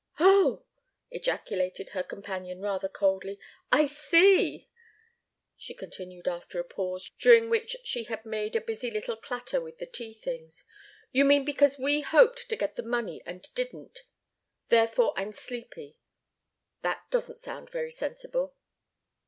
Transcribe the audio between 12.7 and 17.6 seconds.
the money and didn't therefore, I'm sleepy. That doesn't